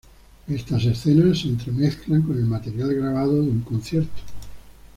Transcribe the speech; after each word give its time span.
Estas 0.47 0.83
escenas 0.85 1.41
se 1.41 1.47
entremezclan 1.49 2.23
con 2.23 2.35
el 2.35 2.45
material 2.45 2.91
grabado 2.95 3.33
de 3.35 3.49
un 3.51 3.61
concierto. 3.61 4.19